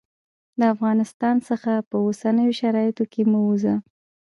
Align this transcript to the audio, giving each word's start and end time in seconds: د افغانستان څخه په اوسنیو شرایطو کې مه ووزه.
د 0.59 0.61
افغانستان 0.73 1.35
څخه 1.47 1.71
په 1.89 1.95
اوسنیو 2.05 2.57
شرایطو 2.59 3.03
کې 3.11 3.21
مه 3.31 3.39
ووزه. 3.41 3.75